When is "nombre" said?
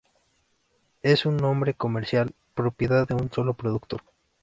1.37-1.75